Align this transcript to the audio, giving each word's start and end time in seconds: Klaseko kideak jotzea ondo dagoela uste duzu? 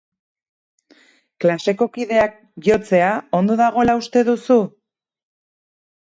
Klaseko 1.43 1.87
kideak 1.97 2.39
jotzea 2.67 3.09
ondo 3.41 3.57
dagoela 3.59 3.95
uste 4.01 4.23
duzu? 4.31 4.57